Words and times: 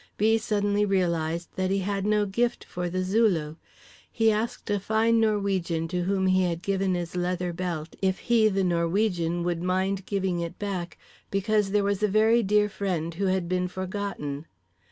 B. 0.17 0.39
suddenly 0.39 0.83
realized 0.83 1.49
that 1.57 1.69
he 1.69 1.77
had 1.77 2.07
no 2.07 2.25
gift 2.25 2.63
for 2.63 2.89
The 2.89 3.03
Zulu; 3.03 3.57
he 4.11 4.31
asked 4.31 4.67
a 4.71 4.79
fine 4.79 5.19
Norwegian 5.19 5.87
to 5.89 6.05
whom 6.05 6.25
he 6.25 6.41
had 6.41 6.63
given 6.63 6.95
his 6.95 7.15
leather 7.15 7.53
belt 7.53 7.95
if 8.01 8.17
he, 8.17 8.49
the 8.49 8.63
Norwegian, 8.63 9.43
would 9.43 9.61
mind 9.61 10.07
giving 10.07 10.39
it 10.39 10.57
back, 10.57 10.97
because 11.29 11.69
there 11.69 11.83
was 11.83 12.01
a 12.01 12.07
very 12.07 12.41
dear 12.41 12.67
friend 12.67 13.13
who 13.13 13.27
had 13.27 13.47
been 13.47 13.67
forgotten. 13.67 14.47